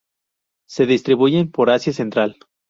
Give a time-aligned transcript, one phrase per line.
[0.67, 2.35] Se distribuyen por Asia Central.